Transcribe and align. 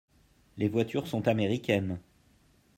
Les 0.57 0.67
voitures 0.67 1.05
sont 1.05 1.27
américaines. 1.27 1.99